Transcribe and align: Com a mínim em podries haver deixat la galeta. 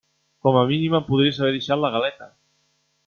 Com 0.45 0.55
a 0.61 0.63
mínim 0.71 0.95
em 0.99 1.03
podries 1.09 1.41
haver 1.41 1.53
deixat 1.57 1.83
la 1.85 1.93
galeta. 1.97 2.31